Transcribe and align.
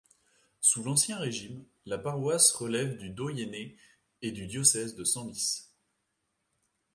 Sous 0.61 0.81
l'Ancien 0.83 1.19
Régime, 1.19 1.63
la 1.85 1.99
paroisse 1.99 2.51
relève 2.53 2.97
du 2.97 3.11
doyenné 3.11 3.77
et 4.23 4.31
du 4.31 4.47
diocèse 4.47 4.95
de 4.95 5.03
Senlis. 5.03 5.67